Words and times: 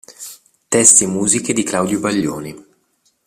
Testi 0.67 1.03
e 1.03 1.07
musiche 1.07 1.53
di 1.53 1.61
Claudio 1.61 1.99
Baglioni. 1.99 2.65